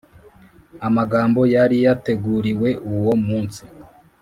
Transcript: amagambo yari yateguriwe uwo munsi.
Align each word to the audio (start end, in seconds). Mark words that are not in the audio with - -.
amagambo 0.87 1.41
yari 1.55 1.77
yateguriwe 1.85 2.69
uwo 2.95 3.13
munsi. 3.25 3.63